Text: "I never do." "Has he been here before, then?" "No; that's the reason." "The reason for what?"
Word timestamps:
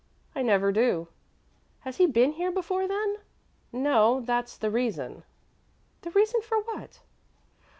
"I 0.33 0.41
never 0.41 0.71
do." 0.71 1.09
"Has 1.81 1.97
he 1.97 2.07
been 2.07 2.31
here 2.31 2.51
before, 2.51 2.87
then?" 2.87 3.17
"No; 3.71 4.19
that's 4.21 4.57
the 4.57 4.71
reason." 4.71 5.21
"The 6.01 6.09
reason 6.09 6.41
for 6.41 6.57
what?" 6.59 7.01